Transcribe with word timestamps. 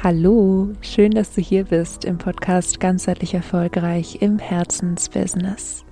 Hallo, 0.00 0.68
schön, 0.80 1.10
dass 1.10 1.34
du 1.34 1.40
hier 1.40 1.64
bist 1.64 2.04
im 2.04 2.18
Podcast 2.18 2.78
Ganzheitlich 2.78 3.34
Erfolgreich 3.34 4.22
im 4.22 4.38
Herzensbusiness. 4.38 5.84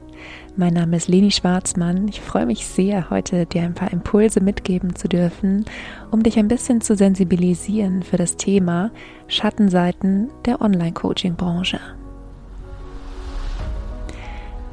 Mein 0.56 0.74
Name 0.74 0.96
ist 0.96 1.08
Leni 1.08 1.32
Schwarzmann. 1.32 2.06
Ich 2.06 2.20
freue 2.20 2.46
mich 2.46 2.68
sehr, 2.68 3.10
heute 3.10 3.46
dir 3.46 3.62
ein 3.62 3.74
paar 3.74 3.92
Impulse 3.92 4.40
mitgeben 4.40 4.94
zu 4.94 5.08
dürfen, 5.08 5.64
um 6.12 6.22
dich 6.22 6.38
ein 6.38 6.46
bisschen 6.46 6.80
zu 6.80 6.94
sensibilisieren 6.94 8.04
für 8.04 8.16
das 8.16 8.36
Thema 8.36 8.92
Schattenseiten 9.26 10.30
der 10.44 10.60
Online-Coaching-Branche. 10.60 11.80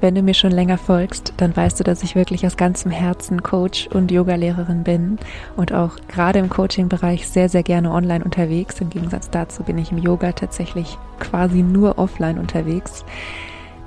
Wenn 0.04 0.16
du 0.16 0.22
mir 0.22 0.34
schon 0.34 0.52
länger 0.52 0.78
folgst, 0.78 1.34
dann 1.38 1.56
weißt 1.56 1.80
du, 1.80 1.86
dass 1.86 2.04
ich 2.04 2.14
wirklich 2.14 2.46
aus 2.46 2.58
ganzem 2.58 2.92
Herzen 2.92 3.42
Coach 3.42 3.88
und 3.88 4.12
Yogalehrerin 4.12 4.84
bin 4.84 5.18
und 5.56 5.72
auch 5.72 5.92
gerade 6.10 6.40
im 6.40 6.50
Coaching-Bereich 6.50 7.26
sehr, 7.26 7.48
sehr 7.48 7.64
gerne 7.64 7.90
online 7.90 8.22
unterwegs. 8.22 8.82
Im 8.82 8.90
Gegensatz 8.90 9.30
dazu 9.30 9.64
bin 9.64 9.78
ich 9.78 9.94
im 9.94 9.98
Yoga 9.98 10.34
tatsächlich 10.34 10.98
quasi 11.22 11.62
nur 11.62 12.00
offline 12.00 12.38
unterwegs. 12.38 13.06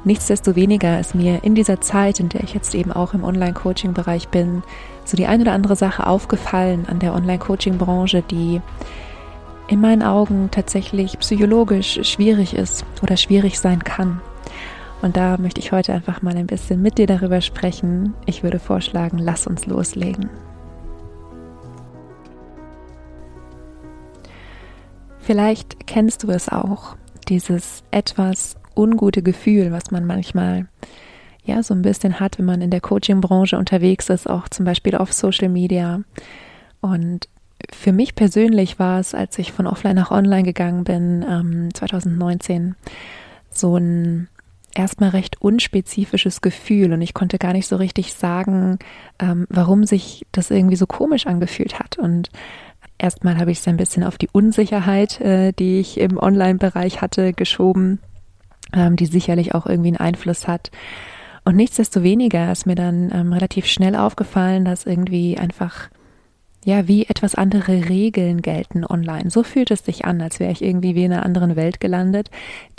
Nichtsdestoweniger 0.04 0.98
ist 0.98 1.14
mir 1.14 1.44
in 1.44 1.54
dieser 1.54 1.82
Zeit, 1.82 2.18
in 2.18 2.30
der 2.30 2.44
ich 2.44 2.54
jetzt 2.54 2.74
eben 2.74 2.92
auch 2.92 3.12
im 3.12 3.22
Online-Coaching-Bereich 3.22 4.28
bin, 4.28 4.62
so 5.04 5.18
die 5.18 5.26
eine 5.26 5.42
oder 5.42 5.52
andere 5.52 5.76
Sache 5.76 6.06
aufgefallen 6.06 6.86
an 6.88 6.98
der 6.98 7.12
Online-Coaching-Branche, 7.12 8.22
die 8.22 8.62
in 9.68 9.82
meinen 9.82 10.02
Augen 10.02 10.48
tatsächlich 10.50 11.18
psychologisch 11.18 12.00
schwierig 12.04 12.54
ist 12.54 12.86
oder 13.02 13.18
schwierig 13.18 13.60
sein 13.60 13.84
kann. 13.84 14.22
Und 15.06 15.16
da 15.16 15.36
möchte 15.38 15.60
ich 15.60 15.70
heute 15.70 15.92
einfach 15.92 16.20
mal 16.22 16.36
ein 16.36 16.48
bisschen 16.48 16.82
mit 16.82 16.98
dir 16.98 17.06
darüber 17.06 17.40
sprechen. 17.40 18.14
Ich 18.26 18.42
würde 18.42 18.58
vorschlagen, 18.58 19.18
lass 19.18 19.46
uns 19.46 19.64
loslegen. 19.64 20.28
Vielleicht 25.20 25.86
kennst 25.86 26.24
du 26.24 26.30
es 26.30 26.48
auch, 26.48 26.96
dieses 27.28 27.84
etwas 27.92 28.56
ungute 28.74 29.22
Gefühl, 29.22 29.70
was 29.70 29.92
man 29.92 30.06
manchmal 30.06 30.66
ja 31.44 31.62
so 31.62 31.72
ein 31.72 31.82
bisschen 31.82 32.18
hat, 32.18 32.40
wenn 32.40 32.46
man 32.46 32.60
in 32.60 32.70
der 32.70 32.80
Coaching-Branche 32.80 33.56
unterwegs 33.56 34.10
ist, 34.10 34.28
auch 34.28 34.48
zum 34.48 34.64
Beispiel 34.64 34.96
auf 34.96 35.12
Social 35.12 35.48
Media. 35.48 36.00
Und 36.80 37.28
für 37.72 37.92
mich 37.92 38.16
persönlich 38.16 38.80
war 38.80 38.98
es, 38.98 39.14
als 39.14 39.38
ich 39.38 39.52
von 39.52 39.68
offline 39.68 39.94
nach 39.94 40.10
online 40.10 40.42
gegangen 40.42 40.82
bin, 40.82 41.24
ähm, 41.28 41.72
2019, 41.72 42.74
so 43.50 43.76
ein 43.76 44.26
erstmal 44.76 45.10
recht 45.10 45.40
unspezifisches 45.40 46.40
Gefühl 46.40 46.92
und 46.92 47.00
ich 47.02 47.14
konnte 47.14 47.38
gar 47.38 47.52
nicht 47.52 47.66
so 47.66 47.76
richtig 47.76 48.12
sagen, 48.12 48.78
ähm, 49.18 49.46
warum 49.48 49.84
sich 49.84 50.26
das 50.32 50.50
irgendwie 50.50 50.76
so 50.76 50.86
komisch 50.86 51.26
angefühlt 51.26 51.78
hat. 51.78 51.98
Und 51.98 52.30
erstmal 52.98 53.38
habe 53.38 53.50
ich 53.50 53.58
es 53.58 53.68
ein 53.68 53.76
bisschen 53.76 54.04
auf 54.04 54.18
die 54.18 54.28
Unsicherheit, 54.30 55.20
äh, 55.20 55.52
die 55.52 55.80
ich 55.80 55.98
im 55.98 56.18
Online-Bereich 56.18 57.00
hatte, 57.00 57.32
geschoben, 57.32 58.00
ähm, 58.72 58.96
die 58.96 59.06
sicherlich 59.06 59.54
auch 59.54 59.66
irgendwie 59.66 59.88
einen 59.88 59.96
Einfluss 59.96 60.46
hat. 60.46 60.70
Und 61.44 61.56
nichtsdestoweniger 61.56 62.50
ist 62.50 62.66
mir 62.66 62.74
dann 62.74 63.10
ähm, 63.14 63.32
relativ 63.32 63.66
schnell 63.66 63.94
aufgefallen, 63.94 64.64
dass 64.64 64.84
irgendwie 64.84 65.38
einfach 65.38 65.88
ja, 66.66 66.88
wie 66.88 67.06
etwas 67.06 67.36
andere 67.36 67.88
Regeln 67.88 68.42
gelten 68.42 68.84
online. 68.84 69.30
So 69.30 69.44
fühlt 69.44 69.70
es 69.70 69.84
sich 69.84 70.04
an, 70.04 70.20
als 70.20 70.40
wäre 70.40 70.50
ich 70.50 70.64
irgendwie 70.64 70.96
wie 70.96 71.04
in 71.04 71.12
einer 71.12 71.24
anderen 71.24 71.54
Welt 71.54 71.78
gelandet, 71.78 72.28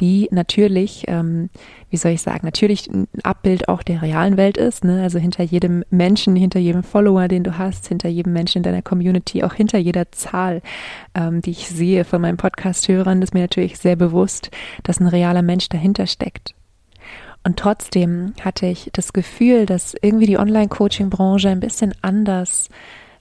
die 0.02 0.27
natürlich, 0.30 1.05
ähm, 1.07 1.49
wie 1.89 1.95
soll 1.95 2.11
ich 2.11 2.21
sagen, 2.21 2.41
natürlich 2.43 2.89
ein 2.89 3.08
Abbild 3.23 3.69
auch 3.69 3.83
der 3.83 4.02
realen 4.02 4.35
Welt 4.35 4.58
ist. 4.58 4.83
Ne? 4.83 5.02
Also 5.02 5.19
hinter 5.19 5.41
jedem 5.41 5.85
Menschen, 5.89 6.35
hinter 6.35 6.59
jedem 6.59 6.83
Follower, 6.83 7.30
den 7.30 7.45
du 7.45 7.58
hast, 7.58 7.88
hinter 7.88 8.09
jedem 8.09 8.33
Menschen 8.33 8.58
in 8.58 8.63
deiner 8.63 8.81
Community, 8.81 9.41
auch 9.43 9.53
hinter 9.53 9.77
jeder 9.77 10.11
Zahl, 10.11 10.61
ähm, 11.15 11.41
die 11.41 11.52
ich 11.52 11.69
sehe 11.69 12.03
von 12.03 12.19
meinen 12.19 12.35
Podcast-Hörern, 12.35 13.21
ist 13.21 13.33
mir 13.33 13.39
natürlich 13.39 13.77
sehr 13.77 13.95
bewusst, 13.95 14.52
dass 14.83 14.99
ein 14.99 15.08
realer 15.08 15.43
Mensch 15.43 15.69
dahinter 15.69 16.08
steckt. 16.08 16.55
Und 17.45 17.58
trotzdem 17.58 18.33
hatte 18.41 18.65
ich 18.65 18.89
das 18.91 19.13
Gefühl, 19.13 19.65
dass 19.65 19.95
irgendwie 20.02 20.25
die 20.25 20.37
Online-Coaching-Branche 20.37 21.48
ein 21.48 21.61
bisschen 21.61 21.93
anders 22.02 22.67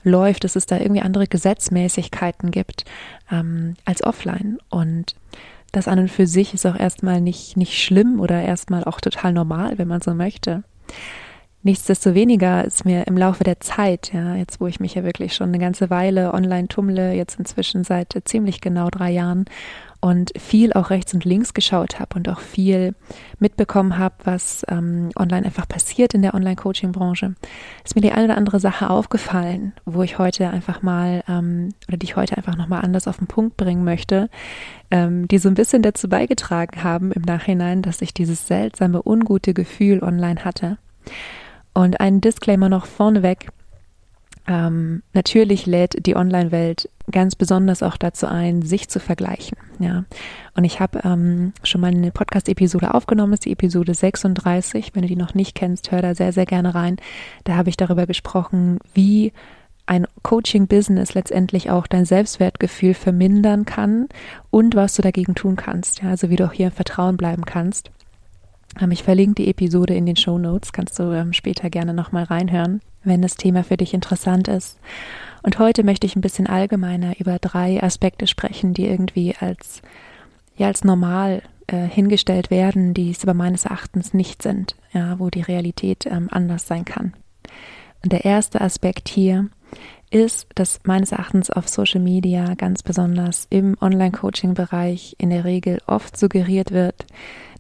läuft, 0.07 0.45
dass 0.45 0.57
es 0.57 0.67
da 0.67 0.79
irgendwie 0.79 1.03
andere 1.03 1.27
Gesetzmäßigkeiten 1.27 2.51
gibt 2.51 2.85
ähm, 3.31 3.75
als 3.85 4.03
offline. 4.03 4.59
Und 4.71 5.17
das 5.73 5.89
an 5.89 5.99
und 5.99 6.11
für 6.11 6.27
sich 6.27 6.55
ist 6.55 6.65
auch 6.65 6.79
erstmal 6.79 7.21
nicht, 7.21 7.57
nicht 7.57 7.83
schlimm 7.83 8.21
oder 8.21 8.41
erstmal 8.41 8.85
auch 8.85 9.01
total 9.01 9.33
normal, 9.33 9.79
wenn 9.79 9.89
man 9.89 10.01
so 10.01 10.15
möchte. 10.15 10.63
Nichtsdestoweniger 11.67 12.65
ist 12.65 12.85
mir 12.85 13.09
im 13.09 13.17
Laufe 13.17 13.43
der 13.43 13.59
Zeit, 13.59 14.13
ja, 14.13 14.37
jetzt 14.37 14.61
wo 14.61 14.69
ich 14.69 14.79
mich 14.79 14.95
ja 14.95 15.03
wirklich 15.03 15.35
schon 15.35 15.49
eine 15.49 15.59
ganze 15.59 15.91
Weile 15.91 16.33
online 16.33 16.69
tummle, 16.69 17.13
jetzt 17.13 17.41
inzwischen 17.41 17.83
seit 17.83 18.17
ziemlich 18.25 18.61
genau 18.61 18.89
drei 18.89 19.11
Jahren 19.11 19.47
und 19.99 20.31
viel 20.39 20.73
auch 20.75 20.91
rechts 20.91 21.13
und 21.13 21.25
links 21.25 21.55
geschaut 21.55 21.99
habe 21.99 22.15
und 22.15 22.29
auch 22.29 22.39
viel 22.39 22.95
mitbekommen 23.41 23.99
habe, 23.99 24.15
was 24.23 24.65
ähm, 24.69 25.11
online 25.17 25.45
einfach 25.45 25.67
passiert 25.67 26.15
in 26.15 26.23
der 26.23 26.35
Online-Coaching-Branche, 26.35 27.35
ist 27.85 27.97
mir 27.97 28.03
die 28.03 28.13
eine 28.13 28.27
oder 28.27 28.37
andere 28.37 28.61
Sache 28.61 28.89
aufgefallen, 28.89 29.73
wo 29.85 30.05
ich 30.05 30.19
heute 30.19 30.49
einfach 30.51 30.83
mal 30.83 31.25
ähm, 31.27 31.71
oder 31.89 31.97
die 31.97 32.07
ich 32.07 32.15
heute 32.15 32.37
einfach 32.37 32.57
nochmal 32.57 32.85
anders 32.85 33.09
auf 33.09 33.17
den 33.17 33.27
Punkt 33.27 33.57
bringen 33.57 33.83
möchte, 33.83 34.31
ähm, 34.93 35.27
die 35.27 35.39
so 35.39 35.49
ein 35.49 35.57
bisschen 35.57 35.83
dazu 35.83 36.09
beigetragen 36.09 36.85
haben 36.85 37.11
im 37.11 37.23
Nachhinein, 37.23 37.83
dass 37.83 38.03
ich 38.03 38.15
dieses 38.15 38.47
seltsame, 38.47 39.03
ungute 39.05 39.53
Gefühl 39.53 40.05
online 40.05 40.45
hatte. 40.45 40.79
Und 41.77 42.01
ein 42.01 42.23
Disclaimer 42.23 42.71
noch 42.71 42.87
vorneweg. 42.87 43.49
Ähm, 44.49 45.03
natürlich 45.13 45.67
lädt 45.67 46.07
die 46.07 46.17
Online-Welt 46.17 46.89
ganz 47.13 47.37
besonders 47.37 47.83
auch 47.83 47.99
dazu 47.99 48.27
ein, 48.27 48.63
sich 48.63 48.89
zu 48.89 48.99
vergleichen. 48.99 49.59
Ja, 49.79 50.07
und 50.55 50.65
ich 50.65 50.81
habe 50.81 51.01
ähm, 51.05 51.53
schon 51.65 51.83
mal 51.83 51.89
eine 51.89 52.13
Podcast-Episode 52.13 52.95
aufgenommen, 52.95 53.33
das 53.33 53.41
ist 53.41 53.45
die 53.45 53.53
Episode 53.53 53.93
36. 53.93 54.95
Wenn 54.95 55.03
du 55.03 55.09
die 55.09 55.17
noch 55.17 55.35
nicht 55.35 55.55
kennst, 55.55 55.93
hör 55.93 56.01
da 56.01 56.15
sehr, 56.15 56.33
sehr 56.33 56.47
gerne 56.47 56.75
rein. 56.75 56.97
Da 57.45 57.57
habe 57.57 57.69
ich 57.69 57.77
darüber 57.77 58.07
gesprochen, 58.07 58.79
wie 58.95 59.35
ein 59.85 60.07
Coaching-Business 60.23 61.13
letztendlich 61.13 61.69
auch 61.69 61.87
dein 61.87 62.07
Selbstwertgefühl 62.07 62.95
vermindern 62.95 63.67
kann 63.67 64.09
und 64.49 64.75
was 64.75 64.95
du 64.95 65.03
dagegen 65.03 65.35
tun 65.35 65.57
kannst. 65.57 66.01
Ja, 66.01 66.09
also 66.09 66.31
wie 66.31 66.37
du 66.37 66.47
auch 66.47 66.55
hier 66.55 66.69
im 66.69 66.73
Vertrauen 66.73 67.19
bleiben 67.19 67.45
kannst. 67.45 67.91
Ähm, 68.81 68.91
ich 68.91 69.03
verlinke 69.03 69.43
die 69.43 69.51
Episode 69.51 69.95
in 69.95 70.07
den 70.07 70.17
Show 70.17 70.39
Notes, 70.39 70.73
kannst 70.73 70.99
du 70.99 71.13
ähm, 71.13 71.33
später 71.33 71.71
gerne 71.71 71.95
nochmal 71.95 72.25
reinhören, 72.25 72.81
wenn 73.05 73.23
das 73.23 73.37
Thema 73.37 73.65
für 73.65 73.77
dich 73.77 73.95
interessant 73.95 74.49
ist. 74.49 74.79
Und 75.43 75.59
heute 75.59 75.85
möchte 75.85 76.07
ich 76.07 76.17
ein 76.17 76.23
bisschen 76.23 76.47
allgemeiner 76.47 77.19
über 77.21 77.39
drei 77.39 77.83
Aspekte 77.83 78.27
sprechen, 78.27 78.75
die 78.75 78.87
irgendwie 78.87 79.35
als, 79.39 79.83
ja, 80.57 80.67
als 80.67 80.85
normal 80.85 81.43
äh, 81.69 81.87
hingestellt 81.87 82.51
werden, 82.51 82.95
die 82.95 83.11
es 83.11 83.23
aber 83.23 83.35
meines 83.35 83.65
Erachtens 83.65 84.15
nicht 84.15 84.43
sind, 84.43 84.75
ja, 84.93 85.19
wo 85.19 85.31
die 85.31 85.43
Realität 85.43 86.07
ähm, 86.07 86.29
anders 86.31 86.67
sein 86.67 86.85
kann. 86.85 87.15
Und 88.03 88.13
der 88.13 88.25
erste 88.25 88.61
Aspekt 88.61 89.09
hier 89.09 89.49
ist, 90.11 90.47
dass 90.55 90.81
meines 90.85 91.13
Erachtens 91.13 91.51
auf 91.51 91.69
Social 91.69 92.01
Media 92.01 92.55
ganz 92.55 92.83
besonders 92.83 93.47
im 93.51 93.77
Online-Coaching-Bereich 93.81 95.17
in 95.19 95.31
der 95.31 95.45
Regel 95.45 95.81
oft 95.87 96.17
suggeriert 96.17 96.71
wird, 96.71 97.07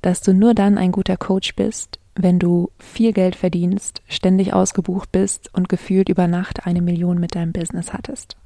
dass 0.03 0.21
du 0.21 0.33
nur 0.33 0.55
dann 0.55 0.79
ein 0.79 0.93
guter 0.93 1.17
Coach 1.17 1.55
bist, 1.57 1.99
wenn 2.15 2.39
du 2.39 2.71
viel 2.79 3.12
Geld 3.12 3.37
verdienst, 3.37 4.03
ständig 4.09 4.53
ausgebucht 4.53 5.12
bist 5.12 5.53
und 5.55 5.69
gefühlt 5.69 6.09
über 6.09 6.27
Nacht 6.27 6.67
eine 6.67 6.83
Million 6.83 7.19
mit 7.19 7.34
deinem 7.34 7.53
Business 7.53 7.93
hattest. 7.93 8.37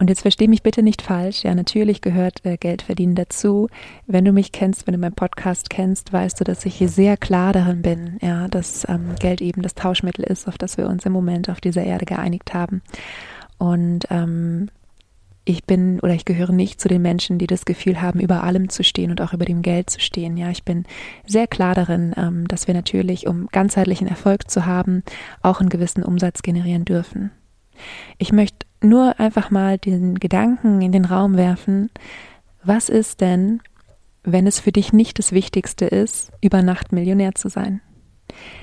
Und 0.00 0.10
jetzt 0.10 0.22
versteh 0.22 0.46
mich 0.46 0.62
bitte 0.62 0.84
nicht 0.84 1.02
falsch. 1.02 1.42
Ja, 1.42 1.54
natürlich 1.56 2.00
gehört 2.00 2.44
äh, 2.44 2.56
Geld 2.56 2.82
verdienen 2.82 3.16
dazu. 3.16 3.68
Wenn 4.06 4.24
du 4.24 4.30
mich 4.30 4.52
kennst, 4.52 4.86
wenn 4.86 4.92
du 4.92 4.98
meinen 4.98 5.14
Podcast 5.14 5.70
kennst, 5.70 6.12
weißt 6.12 6.38
du, 6.38 6.44
dass 6.44 6.64
ich 6.64 6.76
hier 6.76 6.88
sehr 6.88 7.16
klar 7.16 7.52
darin 7.52 7.82
bin, 7.82 8.18
ja, 8.22 8.46
dass 8.46 8.88
ähm, 8.88 9.16
Geld 9.18 9.40
eben 9.40 9.62
das 9.62 9.74
Tauschmittel 9.74 10.24
ist, 10.24 10.46
auf 10.46 10.56
das 10.56 10.76
wir 10.78 10.86
uns 10.86 11.04
im 11.04 11.12
Moment 11.12 11.50
auf 11.50 11.60
dieser 11.60 11.82
Erde 11.82 12.04
geeinigt 12.04 12.54
haben. 12.54 12.80
Und 13.58 14.06
ähm, 14.10 14.68
ich 15.48 15.64
bin 15.64 15.98
oder 16.00 16.12
ich 16.14 16.24
gehöre 16.24 16.52
nicht 16.52 16.80
zu 16.80 16.88
den 16.88 17.00
Menschen, 17.00 17.38
die 17.38 17.46
das 17.46 17.64
Gefühl 17.64 18.02
haben, 18.02 18.20
über 18.20 18.44
allem 18.44 18.68
zu 18.68 18.84
stehen 18.84 19.10
und 19.10 19.20
auch 19.20 19.32
über 19.32 19.46
dem 19.46 19.62
Geld 19.62 19.88
zu 19.88 19.98
stehen. 19.98 20.36
Ja, 20.36 20.50
ich 20.50 20.62
bin 20.62 20.84
sehr 21.26 21.46
klar 21.46 21.74
darin, 21.74 22.14
ähm, 22.16 22.46
dass 22.46 22.66
wir 22.66 22.74
natürlich, 22.74 23.26
um 23.26 23.48
ganzheitlichen 23.50 24.06
Erfolg 24.06 24.50
zu 24.50 24.66
haben, 24.66 25.02
auch 25.42 25.60
einen 25.60 25.70
gewissen 25.70 26.02
Umsatz 26.02 26.42
generieren 26.42 26.84
dürfen. 26.84 27.30
Ich 28.18 28.32
möchte 28.32 28.66
nur 28.82 29.18
einfach 29.18 29.50
mal 29.50 29.78
den 29.78 30.16
Gedanken 30.16 30.82
in 30.82 30.92
den 30.92 31.06
Raum 31.06 31.36
werfen, 31.36 31.90
was 32.62 32.88
ist 32.88 33.20
denn, 33.20 33.60
wenn 34.24 34.46
es 34.46 34.60
für 34.60 34.72
dich 34.72 34.92
nicht 34.92 35.18
das 35.18 35.32
Wichtigste 35.32 35.86
ist, 35.86 36.30
über 36.42 36.62
Nacht 36.62 36.92
Millionär 36.92 37.34
zu 37.34 37.48
sein? 37.48 37.80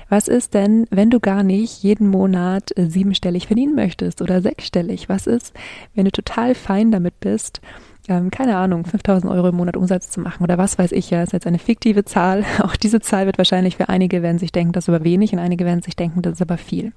Was 0.08 0.28
ist 0.28 0.54
denn, 0.54 0.86
wenn 0.90 1.10
du 1.10 1.18
gar 1.18 1.42
nicht 1.42 1.82
jeden 1.82 2.08
Monat 2.08 2.76
äh, 2.76 2.86
siebenstellig 2.86 3.46
verdienen 3.46 3.74
möchtest 3.74 4.22
oder 4.22 4.40
sechsstellig? 4.40 5.08
Was 5.08 5.26
ist, 5.26 5.52
wenn 5.94 6.04
du 6.04 6.12
total 6.12 6.54
fein 6.54 6.92
damit 6.92 7.18
bist, 7.20 7.60
ähm, 8.08 8.30
keine 8.30 8.56
Ahnung, 8.56 8.84
5000 8.84 9.32
Euro 9.32 9.48
im 9.48 9.56
Monat 9.56 9.76
Umsatz 9.76 10.10
zu 10.10 10.20
machen 10.20 10.44
oder 10.44 10.58
was 10.58 10.78
weiß 10.78 10.92
ich 10.92 11.10
ja, 11.10 11.22
ist 11.22 11.32
jetzt 11.32 11.46
eine 11.46 11.58
fiktive 11.58 12.04
Zahl. 12.04 12.44
Auch 12.60 12.76
diese 12.76 13.00
Zahl 13.00 13.26
wird 13.26 13.38
wahrscheinlich 13.38 13.76
für 13.76 13.88
einige 13.88 14.22
werden 14.22 14.38
sich 14.38 14.52
denken, 14.52 14.72
das 14.72 14.84
ist 14.84 14.88
aber 14.88 15.04
wenig 15.04 15.32
und 15.32 15.38
einige 15.40 15.64
werden 15.64 15.82
sich 15.82 15.96
denken, 15.96 16.22
das 16.22 16.34
ist 16.34 16.42
aber 16.42 16.58
viel. 16.58 16.92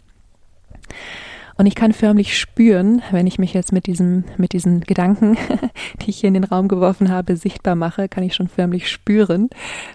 Und 1.60 1.66
ich 1.66 1.76
kann 1.76 1.92
förmlich 1.92 2.40
spüren, 2.40 3.02
wenn 3.12 3.28
ich 3.28 3.38
mich 3.38 3.54
jetzt 3.54 3.74
mit 3.74 3.86
diesem, 3.86 4.24
mit 4.38 4.54
diesen 4.54 4.80
Gedanken, 4.80 5.36
die 6.02 6.10
ich 6.10 6.22
hier 6.22 6.30
in 6.30 6.36
den 6.36 6.46
Raum 6.46 6.70
geworfen 6.70 7.10
habe, 7.10 7.36
sichtbar 7.36 7.76
mache, 7.76 8.08
kann 8.08 8.24
ich 8.24 8.34
schon 8.34 8.48
förmlich 8.48 8.90
spüren, 8.90 9.50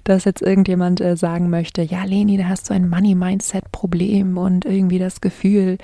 dass 0.05 0.27
jetzt 0.27 0.43
irgendjemand 0.43 1.01
äh, 1.01 1.17
sagen 1.17 1.49
möchte, 1.49 1.81
ja, 1.81 2.05
Leni, 2.05 2.37
da 2.37 2.49
hast 2.49 2.69
du 2.69 2.75
ein 2.75 2.87
Money-Mindset-Problem 2.91 4.37
und 4.37 4.67
irgendwie 4.67 4.99
das 4.99 5.23
Gefühl, 5.23 5.79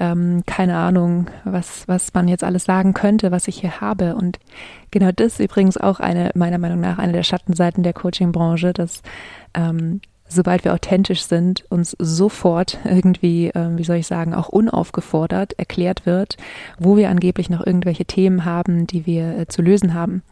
ähm, 0.00 0.42
keine 0.46 0.76
Ahnung, 0.76 1.28
was, 1.44 1.86
was 1.86 2.12
man 2.12 2.26
jetzt 2.26 2.42
alles 2.42 2.64
sagen 2.64 2.92
könnte, 2.92 3.30
was 3.30 3.46
ich 3.46 3.60
hier 3.60 3.80
habe. 3.80 4.16
Und 4.16 4.40
genau 4.90 5.12
das 5.12 5.34
ist 5.34 5.40
übrigens 5.40 5.76
auch 5.76 6.00
eine, 6.00 6.32
meiner 6.34 6.58
Meinung 6.58 6.80
nach, 6.80 6.98
eine 6.98 7.12
der 7.12 7.22
Schattenseiten 7.22 7.84
der 7.84 7.92
Coaching-Branche, 7.92 8.72
dass 8.72 9.02
ähm, 9.54 10.00
sobald 10.30 10.64
wir 10.64 10.72
authentisch 10.72 11.22
sind, 11.22 11.64
uns 11.68 11.96
sofort 11.98 12.78
irgendwie, 12.84 13.48
äh, 13.48 13.76
wie 13.76 13.84
soll 13.84 13.96
ich 13.96 14.06
sagen, 14.06 14.34
auch 14.34 14.48
unaufgefordert 14.48 15.58
erklärt 15.58 16.06
wird, 16.06 16.36
wo 16.78 16.96
wir 16.96 17.10
angeblich 17.10 17.50
noch 17.50 17.66
irgendwelche 17.66 18.04
Themen 18.04 18.44
haben, 18.44 18.86
die 18.86 19.06
wir 19.06 19.38
äh, 19.38 19.46
zu 19.46 19.62
lösen 19.62 19.94
haben. 19.94 20.22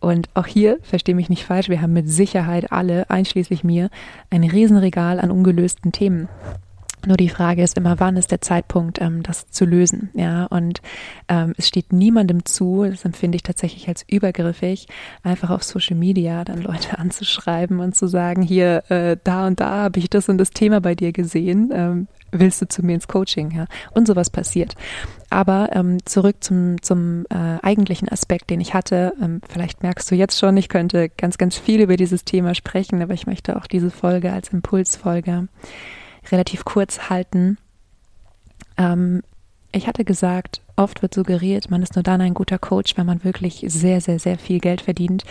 Und 0.00 0.28
auch 0.34 0.46
hier, 0.46 0.78
verstehe 0.82 1.14
mich 1.14 1.28
nicht 1.28 1.44
falsch, 1.44 1.68
wir 1.68 1.82
haben 1.82 1.92
mit 1.92 2.08
Sicherheit 2.08 2.70
alle, 2.70 3.10
einschließlich 3.10 3.64
mir, 3.64 3.90
ein 4.30 4.44
Riesenregal 4.44 5.18
an 5.18 5.30
ungelösten 5.30 5.90
Themen. 5.90 6.28
Nur 7.06 7.16
die 7.16 7.28
Frage 7.28 7.62
ist 7.62 7.76
immer, 7.76 8.00
wann 8.00 8.16
ist 8.16 8.30
der 8.30 8.40
Zeitpunkt, 8.40 9.00
ähm, 9.00 9.22
das 9.22 9.50
zu 9.50 9.64
lösen? 9.64 10.10
Ja, 10.14 10.46
und 10.46 10.80
ähm, 11.28 11.54
es 11.56 11.68
steht 11.68 11.92
niemandem 11.92 12.44
zu, 12.44 12.84
das 12.84 13.04
empfinde 13.04 13.36
ich 13.36 13.42
tatsächlich 13.42 13.88
als 13.88 14.04
übergriffig, 14.08 14.88
einfach 15.22 15.50
auf 15.50 15.62
Social 15.62 15.96
Media 15.96 16.44
dann 16.44 16.60
Leute 16.60 16.98
anzuschreiben 16.98 17.80
und 17.80 17.94
zu 17.94 18.06
sagen, 18.06 18.42
hier, 18.42 18.90
äh, 18.90 19.16
da 19.22 19.46
und 19.46 19.60
da 19.60 19.70
habe 19.70 19.98
ich 19.98 20.10
das 20.10 20.28
und 20.28 20.38
das 20.38 20.50
Thema 20.50 20.80
bei 20.80 20.94
dir 20.94 21.12
gesehen. 21.12 21.70
Ähm, 21.72 22.08
willst 22.30 22.60
du 22.60 22.68
zu 22.68 22.84
mir 22.84 22.94
ins 22.94 23.08
Coaching? 23.08 23.52
Ja, 23.52 23.66
und 23.92 24.06
sowas 24.06 24.30
passiert. 24.30 24.74
Aber 25.30 25.70
ähm, 25.72 26.04
zurück 26.04 26.36
zum, 26.40 26.80
zum 26.82 27.24
äh, 27.30 27.58
eigentlichen 27.62 28.08
Aspekt, 28.08 28.50
den 28.50 28.60
ich 28.60 28.74
hatte. 28.74 29.12
Ähm, 29.22 29.40
vielleicht 29.48 29.82
merkst 29.82 30.10
du 30.10 30.14
jetzt 30.14 30.38
schon, 30.38 30.56
ich 30.56 30.68
könnte 30.68 31.10
ganz, 31.10 31.38
ganz 31.38 31.56
viel 31.56 31.80
über 31.80 31.96
dieses 31.96 32.24
Thema 32.24 32.54
sprechen, 32.54 33.02
aber 33.02 33.14
ich 33.14 33.26
möchte 33.26 33.56
auch 33.56 33.66
diese 33.66 33.90
Folge 33.90 34.32
als 34.32 34.48
Impulsfolge 34.48 35.48
relativ 36.32 36.64
kurz 36.64 37.10
halten. 37.10 37.58
Ähm, 38.76 39.22
ich 39.70 39.86
hatte 39.86 40.04
gesagt, 40.04 40.62
oft 40.76 41.02
wird 41.02 41.12
suggeriert, 41.12 41.70
man 41.70 41.82
ist 41.82 41.94
nur 41.94 42.02
dann 42.02 42.20
ein 42.20 42.34
guter 42.34 42.58
Coach, 42.58 42.96
wenn 42.96 43.06
man 43.06 43.22
wirklich 43.24 43.64
sehr, 43.66 44.00
sehr, 44.00 44.18
sehr 44.18 44.38
viel 44.38 44.60
Geld 44.60 44.80
verdient, 44.80 45.24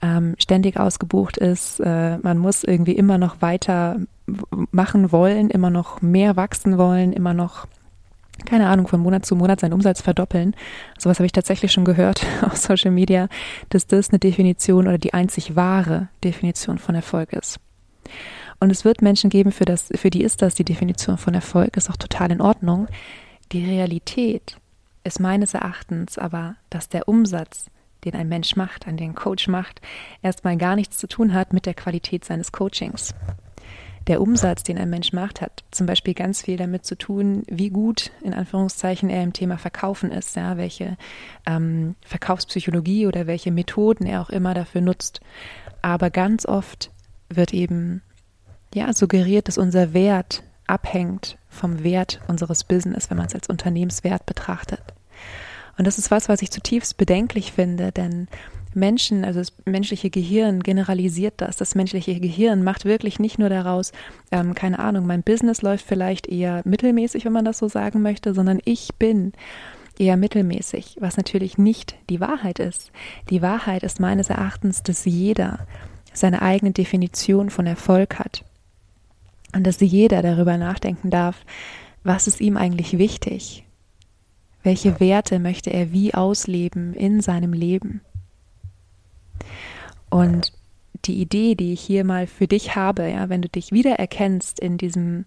ähm, 0.00 0.34
ständig 0.38 0.78
ausgebucht 0.78 1.36
ist. 1.36 1.80
Äh, 1.80 2.18
man 2.18 2.38
muss 2.38 2.64
irgendwie 2.64 2.92
immer 2.96 3.18
noch 3.18 3.42
weiter 3.42 3.98
machen 4.70 5.12
wollen, 5.12 5.50
immer 5.50 5.68
noch 5.68 6.00
mehr 6.00 6.36
wachsen 6.36 6.78
wollen, 6.78 7.12
immer 7.12 7.34
noch 7.34 7.66
keine 8.46 8.68
Ahnung, 8.68 8.88
von 8.88 9.00
Monat 9.00 9.24
zu 9.24 9.36
Monat 9.36 9.60
seinen 9.60 9.72
Umsatz 9.72 10.00
verdoppeln. 10.00 10.56
Sowas 10.98 11.18
habe 11.18 11.26
ich 11.26 11.32
tatsächlich 11.32 11.72
schon 11.72 11.84
gehört 11.84 12.26
auf 12.42 12.56
Social 12.56 12.90
Media, 12.90 13.28
dass 13.68 13.86
das 13.86 14.10
eine 14.10 14.18
Definition 14.18 14.88
oder 14.88 14.98
die 14.98 15.14
einzig 15.14 15.56
wahre 15.56 16.08
Definition 16.24 16.78
von 16.78 16.94
Erfolg 16.94 17.32
ist. 17.32 17.60
Und 18.60 18.70
es 18.70 18.84
wird 18.84 19.02
Menschen 19.02 19.30
geben, 19.30 19.52
für, 19.52 19.64
das, 19.64 19.88
für 19.94 20.10
die 20.10 20.22
ist 20.22 20.42
das 20.42 20.54
die 20.54 20.64
Definition 20.64 21.18
von 21.18 21.34
Erfolg, 21.34 21.76
ist 21.76 21.90
auch 21.90 21.96
total 21.96 22.30
in 22.30 22.40
Ordnung. 22.40 22.88
Die 23.52 23.64
Realität 23.64 24.56
ist 25.04 25.20
meines 25.20 25.54
Erachtens 25.54 26.18
aber, 26.18 26.56
dass 26.70 26.88
der 26.88 27.08
Umsatz, 27.08 27.70
den 28.04 28.14
ein 28.14 28.28
Mensch 28.28 28.56
macht, 28.56 28.86
an 28.86 28.96
den 28.96 29.10
ein 29.10 29.14
Coach 29.14 29.48
macht, 29.48 29.80
erstmal 30.22 30.56
gar 30.56 30.76
nichts 30.76 30.98
zu 30.98 31.06
tun 31.06 31.34
hat 31.34 31.52
mit 31.52 31.66
der 31.66 31.74
Qualität 31.74 32.24
seines 32.24 32.52
Coachings. 32.52 33.14
Der 34.06 34.20
Umsatz, 34.20 34.62
den 34.62 34.76
ein 34.76 34.90
Mensch 34.90 35.12
macht, 35.14 35.40
hat 35.40 35.64
zum 35.70 35.86
Beispiel 35.86 36.12
ganz 36.12 36.42
viel 36.42 36.58
damit 36.58 36.84
zu 36.84 36.96
tun, 36.96 37.42
wie 37.48 37.70
gut 37.70 38.10
in 38.22 38.34
Anführungszeichen 38.34 39.08
er 39.08 39.22
im 39.22 39.32
Thema 39.32 39.56
Verkaufen 39.56 40.10
ist, 40.10 40.36
ja, 40.36 40.58
welche 40.58 40.98
ähm, 41.46 41.94
Verkaufspsychologie 42.04 43.06
oder 43.06 43.26
welche 43.26 43.50
Methoden 43.50 44.04
er 44.04 44.20
auch 44.20 44.28
immer 44.28 44.52
dafür 44.52 44.82
nutzt. 44.82 45.20
Aber 45.80 46.10
ganz 46.10 46.44
oft 46.44 46.90
wird 47.30 47.54
eben 47.54 48.02
ja, 48.74 48.92
suggeriert, 48.92 49.48
dass 49.48 49.56
unser 49.56 49.94
Wert 49.94 50.42
abhängt 50.66 51.38
vom 51.48 51.84
Wert 51.84 52.20
unseres 52.26 52.64
Business, 52.64 53.08
wenn 53.08 53.16
man 53.16 53.26
es 53.26 53.34
als 53.34 53.48
Unternehmenswert 53.48 54.26
betrachtet. 54.26 54.82
Und 55.78 55.86
das 55.86 55.98
ist 55.98 56.10
was, 56.10 56.28
was 56.28 56.42
ich 56.42 56.50
zutiefst 56.50 56.96
bedenklich 56.96 57.52
finde, 57.52 57.92
denn 57.92 58.28
Menschen, 58.74 59.24
also 59.24 59.38
das 59.38 59.52
menschliche 59.64 60.10
Gehirn 60.10 60.60
generalisiert 60.60 61.34
das. 61.36 61.56
Das 61.56 61.76
menschliche 61.76 62.18
Gehirn 62.18 62.64
macht 62.64 62.84
wirklich 62.84 63.20
nicht 63.20 63.38
nur 63.38 63.48
daraus, 63.48 63.92
ähm, 64.32 64.54
keine 64.54 64.80
Ahnung, 64.80 65.06
mein 65.06 65.22
Business 65.22 65.62
läuft 65.62 65.86
vielleicht 65.86 66.26
eher 66.26 66.62
mittelmäßig, 66.64 67.24
wenn 67.24 67.32
man 67.32 67.44
das 67.44 67.58
so 67.58 67.68
sagen 67.68 68.02
möchte, 68.02 68.34
sondern 68.34 68.60
ich 68.64 68.90
bin 68.98 69.32
eher 69.96 70.16
mittelmäßig, 70.16 70.96
was 70.98 71.16
natürlich 71.16 71.56
nicht 71.56 71.94
die 72.10 72.20
Wahrheit 72.20 72.58
ist. 72.58 72.90
Die 73.30 73.42
Wahrheit 73.42 73.84
ist 73.84 74.00
meines 74.00 74.28
Erachtens, 74.28 74.82
dass 74.82 75.04
jeder 75.04 75.60
seine 76.12 76.42
eigene 76.42 76.72
Definition 76.72 77.50
von 77.50 77.66
Erfolg 77.66 78.18
hat 78.18 78.44
und 79.54 79.64
dass 79.64 79.80
jeder 79.80 80.22
darüber 80.22 80.56
nachdenken 80.56 81.10
darf, 81.10 81.44
was 82.02 82.26
ist 82.26 82.40
ihm 82.40 82.56
eigentlich 82.56 82.98
wichtig? 82.98 83.64
Welche 84.62 84.98
Werte 85.00 85.38
möchte 85.38 85.70
er 85.70 85.92
wie 85.92 86.14
ausleben 86.14 86.94
in 86.94 87.20
seinem 87.20 87.52
Leben? 87.52 88.00
Und 90.10 90.52
die 91.04 91.20
Idee, 91.20 91.54
die 91.54 91.72
ich 91.72 91.80
hier 91.80 92.04
mal 92.04 92.26
für 92.26 92.46
dich 92.46 92.76
habe, 92.76 93.08
ja, 93.10 93.28
wenn 93.28 93.42
du 93.42 93.48
dich 93.48 93.72
wiedererkennst 93.72 94.58
in 94.60 94.78
diesem, 94.78 95.26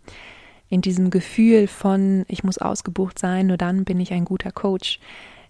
in 0.70 0.82
diesem 0.82 1.10
Gefühl 1.10 1.68
von, 1.68 2.26
ich 2.28 2.44
muss 2.44 2.58
ausgebucht 2.58 3.20
sein, 3.20 3.48
nur 3.48 3.58
dann 3.58 3.84
bin 3.84 4.00
ich 4.00 4.12
ein 4.12 4.26
guter 4.26 4.52
Coach, 4.52 5.00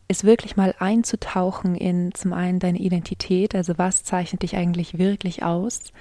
ist 0.08 0.24
wirklich 0.24 0.56
mal 0.56 0.74
einzutauchen 0.80 1.76
in 1.76 2.14
zum 2.14 2.34
einen 2.34 2.60
deine 2.60 2.80
Identität, 2.80 3.56
also 3.56 3.78
was 3.78 4.04
zeichnet 4.04 4.44
dich 4.44 4.56
eigentlich 4.56 4.98
wirklich 4.98 5.44
aus, 5.44 5.92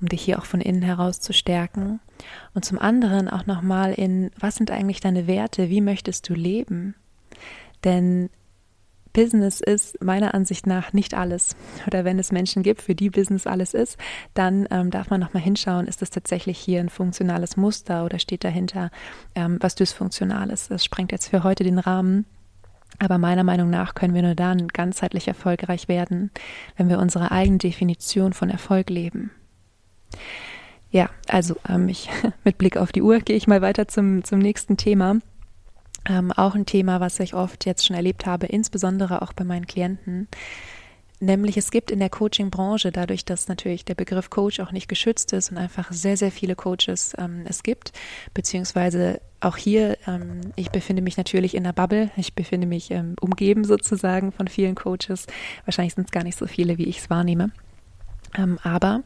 um 0.00 0.08
dich 0.08 0.22
hier 0.22 0.38
auch 0.38 0.44
von 0.44 0.60
innen 0.60 0.82
heraus 0.82 1.20
zu 1.20 1.32
stärken 1.32 2.00
und 2.54 2.64
zum 2.64 2.78
anderen 2.78 3.28
auch 3.28 3.46
nochmal 3.46 3.92
in, 3.92 4.30
was 4.38 4.56
sind 4.56 4.70
eigentlich 4.70 5.00
deine 5.00 5.26
Werte, 5.26 5.68
wie 5.70 5.80
möchtest 5.80 6.28
du 6.28 6.34
leben? 6.34 6.94
Denn 7.84 8.30
Business 9.12 9.60
ist 9.60 10.02
meiner 10.02 10.34
Ansicht 10.34 10.66
nach 10.66 10.92
nicht 10.92 11.14
alles. 11.14 11.54
Oder 11.86 12.04
wenn 12.04 12.18
es 12.18 12.32
Menschen 12.32 12.62
gibt, 12.62 12.80
für 12.80 12.94
die 12.94 13.10
Business 13.10 13.46
alles 13.46 13.74
ist, 13.74 13.98
dann 14.34 14.66
ähm, 14.70 14.90
darf 14.90 15.10
man 15.10 15.20
nochmal 15.20 15.42
hinschauen, 15.42 15.86
ist 15.86 16.00
das 16.02 16.10
tatsächlich 16.10 16.58
hier 16.58 16.80
ein 16.80 16.88
funktionales 16.88 17.56
Muster 17.56 18.04
oder 18.04 18.18
steht 18.18 18.42
dahinter 18.42 18.90
ähm, 19.34 19.58
was 19.60 19.74
Dysfunktionales? 19.74 20.68
Das 20.68 20.84
sprengt 20.84 21.12
jetzt 21.12 21.28
für 21.28 21.44
heute 21.44 21.62
den 21.62 21.78
Rahmen. 21.78 22.24
Aber 22.98 23.18
meiner 23.18 23.44
Meinung 23.44 23.70
nach 23.70 23.94
können 23.94 24.14
wir 24.14 24.22
nur 24.22 24.34
dann 24.34 24.68
ganzheitlich 24.68 25.28
erfolgreich 25.28 25.88
werden, 25.88 26.30
wenn 26.76 26.88
wir 26.88 26.98
unsere 26.98 27.30
eigene 27.32 27.58
Definition 27.58 28.32
von 28.32 28.50
Erfolg 28.50 28.90
leben. 28.90 29.30
Ja, 30.90 31.08
also 31.26 31.56
ähm, 31.68 31.88
ich, 31.88 32.10
mit 32.44 32.58
Blick 32.58 32.76
auf 32.76 32.92
die 32.92 33.02
Uhr 33.02 33.20
gehe 33.20 33.36
ich 33.36 33.46
mal 33.46 33.62
weiter 33.62 33.88
zum, 33.88 34.24
zum 34.24 34.38
nächsten 34.38 34.76
Thema. 34.76 35.16
Ähm, 36.08 36.32
auch 36.32 36.54
ein 36.54 36.66
Thema, 36.66 37.00
was 37.00 37.18
ich 37.20 37.34
oft 37.34 37.64
jetzt 37.64 37.86
schon 37.86 37.96
erlebt 37.96 38.26
habe, 38.26 38.46
insbesondere 38.46 39.22
auch 39.22 39.32
bei 39.32 39.44
meinen 39.44 39.66
Klienten. 39.66 40.28
Nämlich 41.22 41.56
es 41.56 41.70
gibt 41.70 41.92
in 41.92 42.00
der 42.00 42.10
Coaching-Branche, 42.10 42.90
dadurch, 42.90 43.24
dass 43.24 43.46
natürlich 43.46 43.84
der 43.84 43.94
Begriff 43.94 44.28
Coach 44.28 44.58
auch 44.58 44.72
nicht 44.72 44.88
geschützt 44.88 45.32
ist 45.32 45.52
und 45.52 45.56
einfach 45.56 45.92
sehr, 45.92 46.16
sehr 46.16 46.32
viele 46.32 46.56
Coaches 46.56 47.14
ähm, 47.16 47.44
es 47.44 47.62
gibt, 47.62 47.92
beziehungsweise 48.34 49.20
auch 49.38 49.56
hier, 49.56 49.98
ähm, 50.08 50.40
ich 50.56 50.70
befinde 50.70 51.00
mich 51.00 51.16
natürlich 51.16 51.54
in 51.54 51.62
der 51.62 51.74
Bubble, 51.74 52.10
ich 52.16 52.34
befinde 52.34 52.66
mich 52.66 52.90
ähm, 52.90 53.14
umgeben 53.20 53.62
sozusagen 53.62 54.32
von 54.32 54.48
vielen 54.48 54.74
Coaches. 54.74 55.28
Wahrscheinlich 55.64 55.94
sind 55.94 56.06
es 56.06 56.10
gar 56.10 56.24
nicht 56.24 56.36
so 56.36 56.48
viele, 56.48 56.76
wie 56.76 56.86
ich 56.86 56.98
es 56.98 57.08
wahrnehme. 57.08 57.52
Ähm, 58.36 58.58
aber 58.64 59.04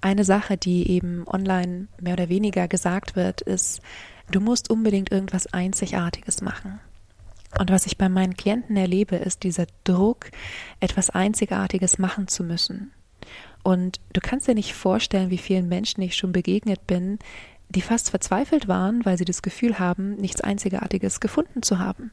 eine 0.00 0.22
Sache, 0.22 0.58
die 0.58 0.88
eben 0.88 1.26
online 1.26 1.88
mehr 2.00 2.12
oder 2.12 2.28
weniger 2.28 2.68
gesagt 2.68 3.16
wird, 3.16 3.40
ist, 3.40 3.80
du 4.30 4.38
musst 4.38 4.70
unbedingt 4.70 5.10
irgendwas 5.10 5.52
Einzigartiges 5.52 6.40
machen. 6.40 6.78
Und 7.58 7.70
was 7.70 7.86
ich 7.86 7.96
bei 7.96 8.08
meinen 8.08 8.36
Klienten 8.36 8.76
erlebe, 8.76 9.16
ist 9.16 9.42
dieser 9.42 9.66
Druck, 9.84 10.30
etwas 10.80 11.10
Einzigartiges 11.10 11.98
machen 11.98 12.28
zu 12.28 12.44
müssen. 12.44 12.92
Und 13.62 14.00
du 14.12 14.20
kannst 14.20 14.48
dir 14.48 14.54
nicht 14.54 14.74
vorstellen, 14.74 15.30
wie 15.30 15.38
vielen 15.38 15.68
Menschen 15.68 16.02
ich 16.02 16.16
schon 16.16 16.32
begegnet 16.32 16.86
bin, 16.86 17.18
die 17.70 17.82
fast 17.82 18.10
verzweifelt 18.10 18.68
waren, 18.68 19.04
weil 19.04 19.18
sie 19.18 19.24
das 19.24 19.42
Gefühl 19.42 19.78
haben, 19.78 20.16
nichts 20.16 20.40
Einzigartiges 20.40 21.20
gefunden 21.20 21.62
zu 21.62 21.78
haben. 21.78 22.10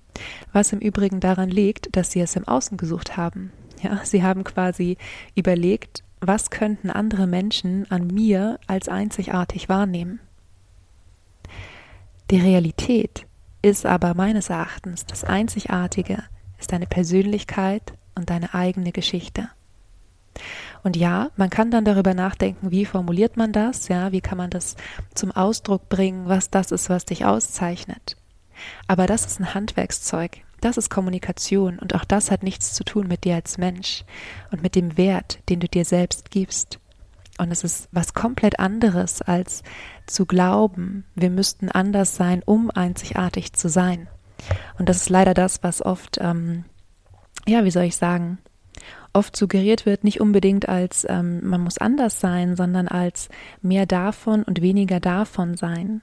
Was 0.52 0.74
im 0.74 0.80
Übrigen 0.80 1.20
daran 1.20 1.50
liegt, 1.50 1.96
dass 1.96 2.12
sie 2.12 2.22
es 2.22 2.36
im 2.36 2.48
Außen 2.48 2.78
gesucht 2.78 3.16
haben. 3.16 3.52
Ja, 3.82 4.04
sie 4.04 4.24
haben 4.24 4.44
quasi 4.44 4.98
überlegt, 5.36 6.04
was 6.20 6.50
könnten 6.50 6.90
andere 6.90 7.28
Menschen 7.28 7.90
an 7.90 8.08
mir 8.08 8.60
als 8.68 8.90
einzigartig 8.90 9.70
wahrnehmen. 9.70 10.20
Die 12.32 12.40
Realität 12.40 13.26
ist 13.66 13.88
aber 13.88 14.14
meines 14.14 14.52
Erachtens 14.52 15.08
das 15.08 15.24
Einzigartige, 15.24 16.24
ist 16.60 16.72
deine 16.72 16.86
Persönlichkeit 16.86 17.94
und 18.14 18.30
deine 18.30 18.54
eigene 18.54 18.92
Geschichte. 18.92 19.50
Und 20.84 20.96
ja, 20.96 21.32
man 21.36 21.50
kann 21.50 21.72
dann 21.72 21.84
darüber 21.84 22.14
nachdenken, 22.14 22.70
wie 22.70 22.86
formuliert 22.86 23.38
man 23.38 23.52
das, 23.52 23.88
ja, 23.88 24.12
wie 24.12 24.22
kann 24.22 24.38
man 24.38 24.52
das 24.52 24.76
zum 25.16 25.32
Ausdruck 25.32 25.90
bringen, 25.90 26.28
was 26.28 26.52
das 26.52 26.72
ist, 26.72 26.92
was 26.92 27.06
dich 27.06 27.26
auszeichnet. 27.26 28.18
Aber 28.88 29.08
das 29.08 29.26
ist 29.26 29.40
ein 29.40 29.56
Handwerkszeug. 29.56 30.42
Das 30.62 30.78
ist 30.78 30.92
Kommunikation 30.92 31.80
und 31.80 31.96
auch 31.96 32.06
das 32.06 32.30
hat 32.30 32.44
nichts 32.44 32.74
zu 32.74 32.84
tun 32.84 33.08
mit 33.08 33.24
dir 33.24 33.34
als 33.34 33.58
Mensch 33.58 34.04
und 34.52 34.62
mit 34.62 34.76
dem 34.76 34.96
Wert, 34.96 35.40
den 35.50 35.60
du 35.60 35.68
dir 35.68 35.86
selbst 35.86 36.30
gibst. 36.30 36.80
Und 37.38 37.52
es 37.52 37.64
ist 37.64 37.90
was 37.92 38.14
komplett 38.14 38.60
anderes 38.60 39.22
als 39.22 39.64
zu 40.06 40.26
glauben, 40.26 41.06
wir 41.16 41.30
müssten 41.30 41.70
anders 41.70 42.16
sein, 42.16 42.42
um 42.46 42.72
einzigartig 42.72 43.54
zu 43.54 43.68
sein. 43.68 44.08
Und 44.78 44.90
das 44.90 44.98
ist 44.98 45.10
leider 45.10 45.34
das, 45.34 45.64
was 45.64 45.82
oft, 45.82 46.18
ähm, 46.22 46.66
ja, 47.48 47.66
wie 47.66 47.72
soll 47.72 47.84
ich 47.84 47.96
sagen, 47.96 48.38
oft 49.14 49.36
suggeriert 49.36 49.86
wird, 49.86 50.04
nicht 50.04 50.22
unbedingt 50.22 50.68
als 50.68 51.06
ähm, 51.10 51.48
man 51.48 51.62
muss 51.62 51.78
anders 51.78 52.20
sein, 52.20 52.56
sondern 52.56 52.88
als 52.88 53.30
mehr 53.62 53.86
davon 53.86 54.44
und 54.44 54.62
weniger 54.62 55.00
davon 55.00 55.56
sein. 55.56 56.02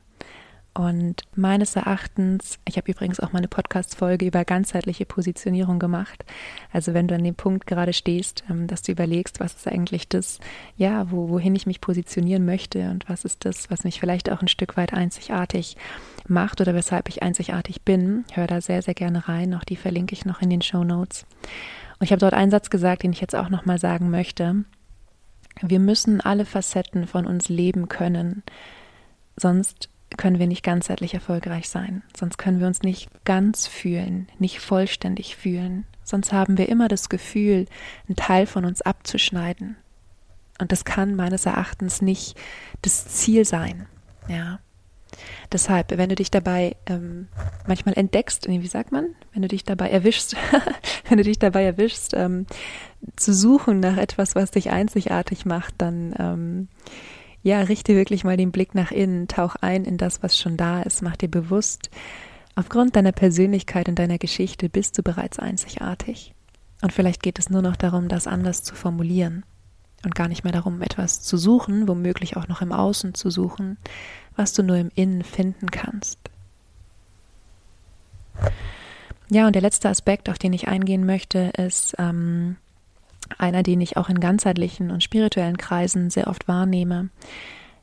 Und 0.75 1.23
meines 1.37 1.77
Erachtens, 1.77 2.59
ich 2.67 2.79
habe 2.79 2.91
übrigens 2.91 3.21
auch 3.21 3.33
mal 3.33 3.41
eine 3.41 3.49
Podcast-Folge 3.49 4.25
über 4.25 4.47
ganzheitliche 4.47 5.05
Positionierung 5.05 5.79
gemacht. 5.79 6.25
Also 6.73 6.95
wenn 6.95 7.09
du 7.09 7.15
an 7.15 7.25
dem 7.25 7.35
Punkt 7.35 7.67
gerade 7.67 7.93
stehst, 7.93 8.43
ähm, 8.49 8.69
dass 8.69 8.81
du 8.81 8.93
überlegst, 8.93 9.39
was 9.39 9.55
ist 9.55 9.69
eigentlich 9.69 10.09
das, 10.09 10.41
ja, 10.79 11.11
wo, 11.11 11.29
wohin 11.29 11.55
ich 11.55 11.67
mich 11.67 11.83
positionieren 11.83 12.47
möchte 12.47 12.91
und 12.91 13.07
was 13.07 13.27
ist 13.27 13.45
das, 13.45 13.71
was 13.71 13.85
mich 13.85 14.01
vielleicht 14.01 14.31
auch 14.31 14.41
ein 14.41 14.49
Stück 14.49 14.79
weit 14.79 14.95
einzigartig 14.95 15.77
macht 16.27 16.63
oder 16.63 16.75
weshalb 16.75 17.11
ich 17.11 17.23
einzigartig 17.23 17.83
bin, 17.83 18.25
hör 18.33 18.47
da 18.47 18.63
sehr, 18.63 18.81
sehr 18.81 18.95
gerne 18.95 19.29
rein. 19.29 19.53
Auch 19.55 19.65
die 19.65 19.77
verlinke 19.77 20.15
ich 20.15 20.25
noch 20.25 20.41
in 20.41 20.49
den 20.49 20.63
Show 20.63 20.85
Notes. 20.85 21.27
Und 21.99 22.05
ich 22.05 22.13
habe 22.13 22.21
dort 22.21 22.35
einen 22.35 22.51
Satz 22.51 22.71
gesagt, 22.71 23.03
den 23.03 23.13
ich 23.13 23.21
jetzt 23.21 23.37
auch 23.37 23.51
nochmal 23.51 23.79
sagen 23.79 24.09
möchte. 24.09 24.65
Wir 25.61 25.81
müssen 25.81 26.23
alle 26.23 26.47
Facetten 26.47 27.07
von 27.07 27.27
uns 27.27 27.51
leben 27.51 27.89
können. 27.89 28.43
Sonst 29.37 29.91
können 30.17 30.39
wir 30.39 30.47
nicht 30.47 30.63
ganzheitlich 30.63 31.15
erfolgreich 31.15 31.69
sein. 31.69 32.03
Sonst 32.17 32.39
können 32.39 32.61
wir 32.61 32.67
uns 32.67 32.83
nicht 32.83 33.09
ganz 33.25 33.67
fühlen, 33.67 34.29
nicht 34.39 34.61
vollständig 34.61 35.37
fühlen. 35.37 35.87
Sonst 36.05 36.33
haben 36.33 36.59
wir 36.59 36.69
immer 36.69 36.89
das 36.89 37.09
Gefühl, 37.09 37.67
einen 38.09 38.17
Teil 38.17 38.47
von 38.47 38.65
uns 38.65 38.83
abzuschneiden. 38.83 39.77
Und 40.59 40.73
das 40.73 40.85
kann 40.85 41.17
meines 41.17 41.47
Erachtens 41.47 42.03
nicht 42.03 42.37
das 42.83 43.07
Ziel 43.07 43.45
sein. 43.45 43.87
Ja. 44.29 44.61
Deshalb, 45.51 45.97
wenn 45.97 46.09
du 46.09 46.15
dich 46.15 46.31
dabei 46.31 46.77
ähm, 46.87 47.29
manchmal 47.67 47.97
entdeckst, 47.99 48.49
wie 48.49 48.67
sagt 48.67 48.93
man, 48.93 49.15
wenn 49.33 49.43
du 49.43 49.49
dich 49.49 49.65
dabei 49.65 49.91
erwischst, 49.91 50.37
wenn 51.09 51.19
du 51.19 51.25
dich 51.25 51.39
dabei 51.39 51.65
erwischst, 51.65 52.15
ähm, 52.15 52.47
zu 53.17 53.35
suchen 53.35 53.81
nach 53.81 53.97
etwas, 53.97 54.35
was 54.35 54.51
dich 54.53 54.71
einzigartig 54.71 55.45
macht, 55.45 55.75
dann 55.79 56.15
ähm, 56.19 56.69
ja, 57.43 57.61
richte 57.61 57.95
wirklich 57.95 58.25
mal 58.25 58.37
den 58.37 58.53
Blick 58.53 58.75
nach 58.75 58.91
innen, 58.91 59.29
tauch 59.29 59.57
ein 59.57 59.85
in 59.85 59.99
das, 59.99 60.23
was 60.23 60.39
schon 60.39 60.57
da 60.57 60.83
ist, 60.83 61.03
mach 61.03 61.17
dir 61.17 61.29
bewusst, 61.29 61.91
aufgrund 62.55 62.97
deiner 62.97 63.13
Persönlichkeit 63.13 63.89
und 63.89 63.99
deiner 63.99 64.19
Geschichte 64.19 64.69
bist 64.69 64.97
du 64.97 65.03
bereits 65.03 65.39
einzigartig. 65.39 66.35
Und 66.83 66.93
vielleicht 66.93 67.23
geht 67.23 67.39
es 67.39 67.51
nur 67.51 67.63
noch 67.63 67.77
darum, 67.77 68.09
das 68.09 68.27
anders 68.27 68.63
zu 68.63 68.75
formulieren 68.75 69.45
und 70.05 70.15
gar 70.15 70.29
nicht 70.29 70.45
mehr 70.45 70.53
darum, 70.53 70.83
etwas 70.83 71.21
zu 71.21 71.37
suchen, 71.37 71.89
womöglich 71.89 72.37
auch 72.37 72.49
noch 72.49 72.61
im 72.61 72.73
Außen 72.73 73.15
zu 73.15 73.31
suchen, 73.31 73.79
was 74.37 74.53
du 74.53 74.63
nur 74.63 74.77
im 74.77 74.91
Innen 74.95 75.23
finden 75.23 75.71
kannst. 75.71 76.19
Ja, 79.31 79.47
und 79.47 79.55
der 79.55 79.63
letzte 79.63 79.89
Aspekt, 79.89 80.29
auf 80.29 80.39
den 80.39 80.53
ich 80.53 80.69
eingehen 80.69 81.07
möchte, 81.07 81.53
ist 81.57 81.95
ähm, 81.99 82.57
einer, 83.39 83.63
den 83.63 83.81
ich 83.81 83.97
auch 83.97 84.09
in 84.09 84.21
ganzheitlichen 84.21 84.91
und 84.91 85.03
spirituellen 85.03 85.57
Kreisen 85.57 86.11
sehr 86.11 86.27
oft 86.27 86.49
wahrnehme, 86.49 87.09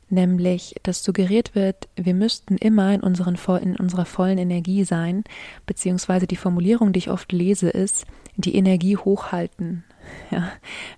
nämlich, 0.09 0.75
dass 0.83 1.03
suggeriert 1.03 1.55
wird, 1.55 1.87
wir 1.95 2.13
müssten 2.13 2.57
immer 2.57 2.93
in, 2.93 3.01
unseren, 3.01 3.37
in 3.61 3.75
unserer 3.75 4.05
vollen 4.05 4.37
Energie 4.37 4.83
sein, 4.83 5.23
beziehungsweise 5.65 6.27
die 6.27 6.35
Formulierung, 6.35 6.93
die 6.93 6.99
ich 6.99 7.09
oft 7.09 7.31
lese, 7.31 7.69
ist, 7.69 8.05
die 8.35 8.55
Energie 8.55 8.97
hochhalten. 8.97 9.83
Ja, 10.31 10.51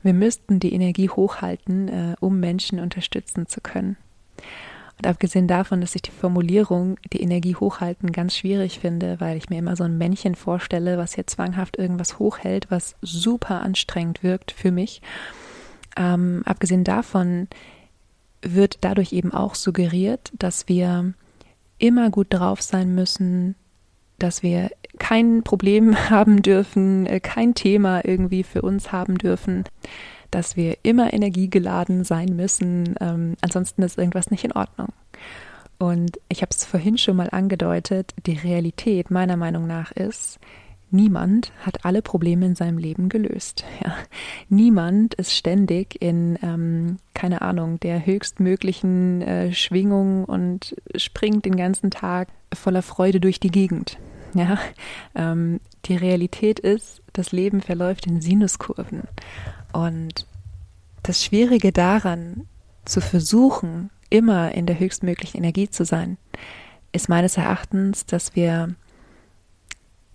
wir 0.03 0.13
müssten 0.13 0.61
die 0.61 0.73
Energie 0.73 1.09
hochhalten, 1.09 1.89
äh, 1.89 2.15
um 2.21 2.39
Menschen 2.39 2.79
unterstützen 2.79 3.45
zu 3.45 3.59
können. 3.59 3.97
Und 5.01 5.07
abgesehen 5.07 5.47
davon, 5.47 5.81
dass 5.81 5.95
ich 5.95 6.03
die 6.03 6.11
Formulierung, 6.11 6.97
die 7.11 7.23
Energie 7.23 7.55
hochhalten, 7.55 8.11
ganz 8.11 8.37
schwierig 8.37 8.77
finde, 8.77 9.19
weil 9.19 9.35
ich 9.35 9.49
mir 9.49 9.57
immer 9.57 9.75
so 9.75 9.83
ein 9.83 9.97
Männchen 9.97 10.35
vorstelle, 10.35 10.99
was 10.99 11.15
hier 11.15 11.25
zwanghaft 11.25 11.79
irgendwas 11.79 12.19
hochhält, 12.19 12.69
was 12.69 12.95
super 13.01 13.61
anstrengend 13.61 14.21
wirkt 14.21 14.51
für 14.51 14.69
mich. 14.69 15.01
Ähm, 15.97 16.43
abgesehen 16.45 16.83
davon 16.83 17.47
wird 18.43 18.77
dadurch 18.81 19.11
eben 19.11 19.33
auch 19.33 19.55
suggeriert, 19.55 20.31
dass 20.37 20.67
wir 20.67 21.15
immer 21.79 22.11
gut 22.11 22.27
drauf 22.29 22.61
sein 22.61 22.93
müssen, 22.93 23.55
dass 24.19 24.43
wir 24.43 24.69
kein 24.99 25.41
Problem 25.41 25.97
haben 26.11 26.43
dürfen, 26.43 27.07
äh, 27.07 27.19
kein 27.19 27.55
Thema 27.55 28.05
irgendwie 28.05 28.43
für 28.43 28.61
uns 28.61 28.91
haben 28.91 29.17
dürfen, 29.17 29.63
dass 30.31 30.55
wir 30.55 30.77
immer 30.83 31.13
energiegeladen 31.13 32.03
sein 32.03 32.35
müssen. 32.35 32.95
Ähm, 32.99 33.35
ansonsten 33.41 33.83
ist 33.83 33.97
irgendwas 33.97 34.31
nicht 34.31 34.43
in 34.43 34.53
Ordnung. 34.53 34.89
Und 35.77 36.19
ich 36.29 36.41
habe 36.41 36.51
es 36.51 36.63
vorhin 36.63 36.97
schon 36.97 37.15
mal 37.15 37.29
angedeutet, 37.31 38.13
die 38.25 38.37
Realität 38.37 39.09
meiner 39.09 39.35
Meinung 39.35 39.65
nach 39.65 39.91
ist, 39.91 40.39
niemand 40.91 41.51
hat 41.61 41.85
alle 41.85 42.01
Probleme 42.01 42.45
in 42.45 42.55
seinem 42.55 42.77
Leben 42.77 43.09
gelöst. 43.09 43.65
Ja. 43.83 43.95
Niemand 44.47 45.15
ist 45.15 45.33
ständig 45.33 45.99
in, 45.99 46.37
ähm, 46.43 46.97
keine 47.15 47.41
Ahnung, 47.41 47.79
der 47.79 48.05
höchstmöglichen 48.05 49.23
äh, 49.23 49.53
Schwingung 49.53 50.25
und 50.25 50.75
springt 50.95 51.45
den 51.45 51.55
ganzen 51.55 51.89
Tag 51.89 52.27
voller 52.53 52.83
Freude 52.83 53.19
durch 53.19 53.39
die 53.39 53.49
Gegend. 53.49 53.97
Ja, 54.35 54.59
ähm, 55.15 55.59
die 55.85 55.95
Realität 55.95 56.59
ist, 56.59 57.01
das 57.13 57.31
Leben 57.31 57.61
verläuft 57.61 58.05
in 58.05 58.21
Sinuskurven. 58.21 59.03
Und 59.73 60.27
das 61.03 61.23
Schwierige 61.23 61.71
daran, 61.71 62.47
zu 62.85 63.01
versuchen, 63.01 63.89
immer 64.09 64.51
in 64.53 64.65
der 64.65 64.79
höchstmöglichen 64.79 65.37
Energie 65.37 65.69
zu 65.69 65.85
sein, 65.85 66.17
ist 66.91 67.09
meines 67.09 67.37
Erachtens, 67.37 68.05
dass 68.05 68.35
wir 68.35 68.75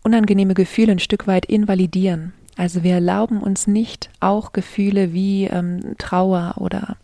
unangenehme 0.03 0.55
Gefühle 0.55 0.93
ein 0.93 0.99
Stück 0.99 1.27
weit 1.27 1.47
invalidieren. 1.47 2.33
Also 2.57 2.83
wir 2.83 2.95
erlauben 2.95 3.41
uns 3.41 3.67
nicht 3.67 4.11
auch 4.21 4.53
Gefühle 4.53 5.13
wie 5.13 5.45
ähm, 5.45 5.95
Trauer 5.99 6.55
oder 6.59 6.97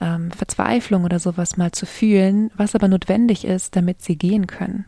ähm, 0.00 0.30
Verzweiflung 0.30 1.04
oder 1.04 1.18
sowas 1.18 1.56
mal 1.56 1.72
zu 1.72 1.86
fühlen, 1.86 2.50
was 2.56 2.74
aber 2.74 2.88
notwendig 2.88 3.44
ist, 3.44 3.74
damit 3.74 4.02
sie 4.02 4.16
gehen 4.16 4.46
können. 4.46 4.84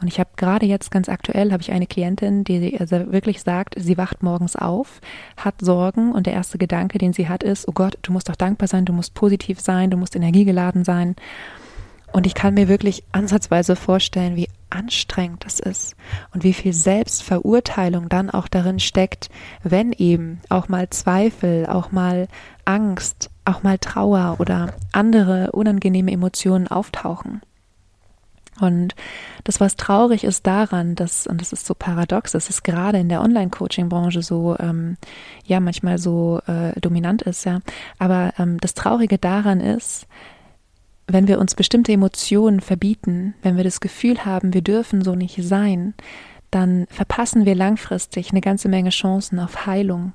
Und 0.00 0.08
ich 0.08 0.20
habe 0.20 0.30
gerade 0.36 0.66
jetzt 0.66 0.90
ganz 0.90 1.08
aktuell 1.08 1.50
habe 1.50 1.62
ich 1.62 1.72
eine 1.72 1.86
Klientin, 1.86 2.44
die 2.44 2.78
also 2.78 3.12
wirklich 3.12 3.42
sagt, 3.42 3.74
sie 3.76 3.98
wacht 3.98 4.22
morgens 4.22 4.54
auf, 4.54 5.00
hat 5.36 5.56
Sorgen 5.60 6.12
und 6.12 6.26
der 6.26 6.34
erste 6.34 6.58
Gedanke, 6.58 6.98
den 6.98 7.12
sie 7.12 7.28
hat, 7.28 7.42
ist, 7.42 7.66
oh 7.66 7.72
Gott, 7.72 7.98
du 8.02 8.12
musst 8.12 8.28
doch 8.28 8.36
dankbar 8.36 8.68
sein, 8.68 8.84
du 8.84 8.92
musst 8.92 9.14
positiv 9.14 9.60
sein, 9.60 9.90
du 9.90 9.96
musst 9.96 10.14
energiegeladen 10.14 10.84
sein. 10.84 11.16
Und 12.12 12.26
ich 12.26 12.34
kann 12.34 12.54
mir 12.54 12.68
wirklich 12.68 13.04
ansatzweise 13.12 13.76
vorstellen, 13.76 14.34
wie 14.36 14.48
anstrengend 14.70 15.44
das 15.44 15.60
ist 15.60 15.94
und 16.32 16.42
wie 16.42 16.54
viel 16.54 16.72
Selbstverurteilung 16.72 18.08
dann 18.08 18.30
auch 18.30 18.48
darin 18.48 18.80
steckt, 18.80 19.28
wenn 19.62 19.92
eben 19.92 20.40
auch 20.48 20.68
mal 20.68 20.88
Zweifel, 20.90 21.66
auch 21.66 21.92
mal 21.92 22.28
Angst, 22.64 23.30
auch 23.44 23.62
mal 23.62 23.78
Trauer 23.78 24.36
oder 24.38 24.74
andere 24.92 25.52
unangenehme 25.52 26.12
Emotionen 26.12 26.68
auftauchen. 26.68 27.42
Und 28.60 28.94
das, 29.44 29.60
was 29.60 29.76
traurig 29.76 30.24
ist 30.24 30.46
daran, 30.46 30.94
dass, 30.94 31.26
und 31.26 31.40
das 31.40 31.52
ist 31.52 31.66
so 31.66 31.74
paradox, 31.74 32.32
dass 32.32 32.50
es 32.50 32.62
gerade 32.62 32.98
in 32.98 33.08
der 33.08 33.22
Online-Coaching-Branche 33.22 34.22
so, 34.22 34.56
ähm, 34.58 34.96
ja, 35.44 35.60
manchmal 35.60 35.98
so 35.98 36.40
äh, 36.46 36.78
dominant 36.80 37.22
ist, 37.22 37.44
ja. 37.44 37.60
Aber 37.98 38.32
ähm, 38.38 38.58
das 38.60 38.74
Traurige 38.74 39.18
daran 39.18 39.60
ist, 39.60 40.06
wenn 41.06 41.28
wir 41.28 41.38
uns 41.38 41.54
bestimmte 41.54 41.92
Emotionen 41.92 42.60
verbieten, 42.60 43.34
wenn 43.42 43.56
wir 43.56 43.64
das 43.64 43.80
Gefühl 43.80 44.24
haben, 44.24 44.52
wir 44.52 44.62
dürfen 44.62 45.02
so 45.02 45.14
nicht 45.14 45.42
sein, 45.42 45.94
dann 46.50 46.86
verpassen 46.90 47.46
wir 47.46 47.54
langfristig 47.54 48.30
eine 48.30 48.40
ganze 48.40 48.68
Menge 48.68 48.90
Chancen 48.90 49.38
auf 49.38 49.66
Heilung. 49.66 50.12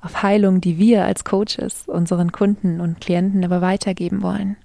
Auf 0.00 0.22
Heilung, 0.22 0.60
die 0.60 0.78
wir 0.78 1.04
als 1.04 1.24
Coaches 1.24 1.84
unseren 1.86 2.32
Kunden 2.32 2.80
und 2.80 3.00
Klienten 3.00 3.44
aber 3.44 3.60
weitergeben 3.60 4.22
wollen 4.22 4.56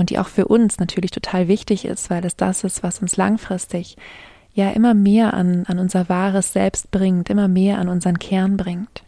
und 0.00 0.08
die 0.08 0.18
auch 0.18 0.28
für 0.28 0.48
uns 0.48 0.78
natürlich 0.78 1.10
total 1.10 1.46
wichtig 1.46 1.84
ist, 1.84 2.08
weil 2.08 2.24
es 2.24 2.34
das 2.34 2.64
ist, 2.64 2.82
was 2.82 3.00
uns 3.00 3.18
langfristig 3.18 3.98
ja 4.54 4.70
immer 4.70 4.94
mehr 4.94 5.34
an, 5.34 5.64
an 5.66 5.78
unser 5.78 6.08
wahres 6.08 6.54
Selbst 6.54 6.90
bringt, 6.90 7.28
immer 7.28 7.48
mehr 7.48 7.78
an 7.78 7.88
unseren 7.88 8.18
Kern 8.18 8.56
bringt. 8.56 9.04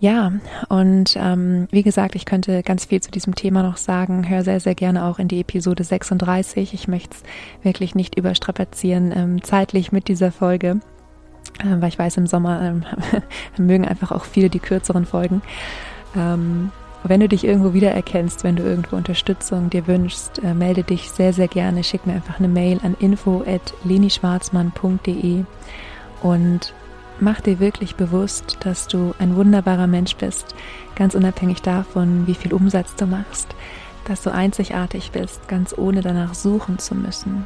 Ja, 0.00 0.32
und 0.70 1.16
ähm, 1.18 1.68
wie 1.70 1.82
gesagt, 1.82 2.14
ich 2.14 2.24
könnte 2.24 2.62
ganz 2.62 2.86
viel 2.86 3.02
zu 3.02 3.10
diesem 3.10 3.34
Thema 3.34 3.62
noch 3.62 3.76
sagen. 3.76 4.26
Hör 4.28 4.42
sehr, 4.42 4.58
sehr 4.58 4.74
gerne 4.74 5.04
auch 5.04 5.18
in 5.18 5.28
die 5.28 5.40
Episode 5.40 5.84
36. 5.84 6.72
Ich 6.72 6.88
möchte 6.88 7.16
es 7.16 7.22
wirklich 7.62 7.94
nicht 7.94 8.16
überstrapazieren 8.16 9.12
ähm, 9.14 9.42
zeitlich 9.44 9.92
mit 9.92 10.08
dieser 10.08 10.32
Folge, 10.32 10.80
äh, 11.60 11.80
weil 11.80 11.88
ich 11.88 11.98
weiß, 11.98 12.16
im 12.16 12.26
Sommer 12.26 12.62
ähm, 12.62 12.84
mögen 13.58 13.86
einfach 13.86 14.12
auch 14.12 14.24
viele 14.24 14.48
die 14.48 14.60
kürzeren 14.60 15.04
Folgen. 15.04 15.42
Ähm, 16.16 16.70
wenn 17.04 17.20
du 17.20 17.28
dich 17.28 17.44
irgendwo 17.44 17.72
wiedererkennst, 17.74 18.42
wenn 18.44 18.56
du 18.56 18.62
irgendwo 18.62 18.96
Unterstützung 18.96 19.68
dir 19.70 19.86
wünschst, 19.86 20.42
äh, 20.42 20.54
melde 20.54 20.82
dich 20.82 21.10
sehr, 21.10 21.34
sehr 21.34 21.48
gerne. 21.48 21.84
Schick 21.84 22.06
mir 22.06 22.14
einfach 22.14 22.38
eine 22.38 22.48
Mail 22.48 22.80
an 22.82 22.96
info.lenischwarzmann.de 22.98 25.44
und 26.22 26.72
mach 27.20 27.40
dir 27.40 27.60
wirklich 27.60 27.94
bewusst, 27.96 28.56
dass 28.60 28.88
du 28.88 29.14
ein 29.18 29.36
wunderbarer 29.36 29.86
Mensch 29.86 30.16
bist, 30.16 30.54
ganz 30.96 31.14
unabhängig 31.14 31.60
davon, 31.62 32.26
wie 32.26 32.34
viel 32.34 32.54
Umsatz 32.54 32.96
du 32.96 33.06
machst, 33.06 33.54
dass 34.06 34.22
du 34.22 34.32
einzigartig 34.32 35.10
bist, 35.12 35.46
ganz 35.48 35.76
ohne 35.76 36.00
danach 36.00 36.32
suchen 36.34 36.78
zu 36.78 36.94
müssen 36.94 37.44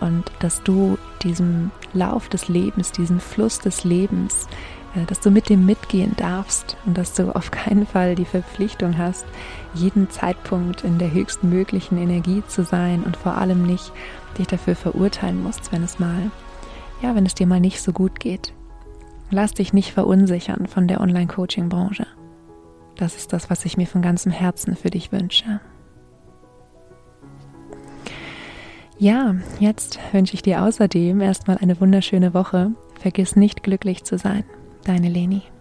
und 0.00 0.30
dass 0.38 0.62
du 0.62 0.98
diesem 1.22 1.72
Lauf 1.92 2.28
des 2.28 2.48
Lebens, 2.48 2.92
diesem 2.92 3.18
Fluss 3.20 3.58
des 3.58 3.84
Lebens 3.84 4.48
dass 5.06 5.20
du 5.20 5.30
mit 5.30 5.48
dem 5.48 5.66
mitgehen 5.66 6.14
darfst 6.16 6.76
und 6.86 6.96
dass 6.96 7.14
du 7.14 7.34
auf 7.34 7.50
keinen 7.50 7.86
Fall 7.86 8.14
die 8.14 8.24
Verpflichtung 8.24 8.96
hast, 8.96 9.24
jeden 9.74 10.10
Zeitpunkt 10.10 10.84
in 10.84 10.98
der 10.98 11.12
höchsten 11.12 11.48
möglichen 11.48 11.98
Energie 11.98 12.42
zu 12.46 12.64
sein 12.64 13.02
und 13.02 13.16
vor 13.16 13.36
allem 13.36 13.66
nicht 13.66 13.92
dich 14.38 14.46
dafür 14.46 14.76
verurteilen 14.76 15.42
musst, 15.42 15.72
wenn 15.72 15.82
es 15.82 15.98
mal, 15.98 16.30
ja, 17.02 17.14
wenn 17.14 17.26
es 17.26 17.34
dir 17.34 17.46
mal 17.46 17.60
nicht 17.60 17.82
so 17.82 17.92
gut 17.92 18.20
geht. 18.20 18.52
Lass 19.30 19.52
dich 19.52 19.72
nicht 19.72 19.92
verunsichern 19.92 20.66
von 20.66 20.86
der 20.86 21.00
Online-Coaching-Branche. 21.00 22.06
Das 22.96 23.16
ist 23.16 23.32
das, 23.32 23.50
was 23.50 23.64
ich 23.64 23.76
mir 23.76 23.86
von 23.86 24.02
ganzem 24.02 24.30
Herzen 24.30 24.76
für 24.76 24.90
dich 24.90 25.10
wünsche. 25.10 25.60
Ja, 28.96 29.34
jetzt 29.58 29.98
wünsche 30.12 30.34
ich 30.34 30.42
dir 30.42 30.62
außerdem 30.62 31.20
erstmal 31.20 31.58
eine 31.58 31.80
wunderschöne 31.80 32.32
Woche. 32.32 32.70
Vergiss 33.00 33.34
nicht 33.34 33.64
glücklich 33.64 34.04
zu 34.04 34.18
sein. 34.18 34.44
Deine 34.84 35.08
Leni. 35.08 35.53